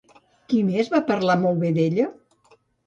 Qui 0.53 0.61
més 0.69 0.89
va 0.95 1.03
parlar 1.11 1.37
molt 1.45 1.63
bé 1.67 1.73
d'ella? 1.79 2.11